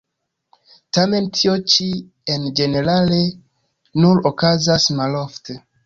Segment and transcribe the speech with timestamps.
[0.97, 1.91] Tamen tio ĉi
[2.37, 3.23] en ĝenerale
[4.03, 5.63] nur okazas malofte.